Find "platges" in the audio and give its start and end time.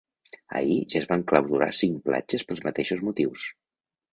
2.09-2.47